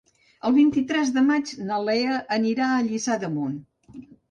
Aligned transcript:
El 0.47 0.53
vint-i-tres 0.53 1.11
de 1.17 1.23
maig 1.27 1.51
na 1.67 1.79
Lea 1.91 2.17
anirà 2.39 2.73
a 2.79 2.83
Lliçà 2.91 3.21
d'Amunt. 3.27 3.57